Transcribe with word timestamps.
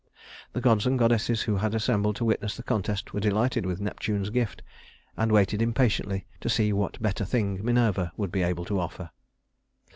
The 0.53 0.61
gods 0.61 0.87
and 0.87 0.97
goddesses 0.97 1.43
who 1.43 1.57
had 1.57 1.75
assembled 1.75 2.15
to 2.15 2.25
witness 2.25 2.57
the 2.57 2.63
contest 2.63 3.13
were 3.13 3.19
delighted 3.19 3.67
with 3.67 3.79
Neptune's 3.79 4.31
gift, 4.31 4.63
and 5.15 5.31
waited 5.31 5.61
impatiently 5.61 6.25
to 6.39 6.49
see 6.49 6.73
what 6.73 6.99
better 6.99 7.23
thing 7.23 7.63
Minerva 7.63 8.11
would 8.17 8.31
be 8.31 8.41
able 8.41 8.65
to 8.65 8.79
offer. 8.79 9.11